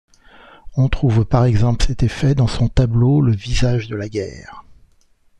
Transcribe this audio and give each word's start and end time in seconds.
On 0.77 0.89
trouve 0.89 1.25
par 1.25 1.45
exemple 1.45 1.85
cet 1.85 2.01
effet 2.01 2.33
dans 2.33 2.47
son 2.47 2.69
tableau 2.69 3.21
Le 3.21 3.33
Visage 3.33 3.87
de 3.87 3.95
la 3.95 4.09
guerre. 4.09 4.63